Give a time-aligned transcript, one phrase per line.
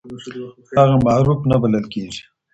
[0.79, 2.21] هغه معروف نه بلل کيږي.